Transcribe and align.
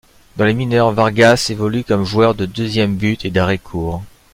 Dans 0.35 0.45
les 0.45 0.55
mineures, 0.55 0.93
Vargas 0.93 1.45
évolue 1.51 1.83
comme 1.83 2.05
joueur 2.05 2.33
de 2.33 2.47
deuxième 2.47 2.95
but 2.95 3.23
et 3.23 3.29
d'arrêt-court. 3.29 4.03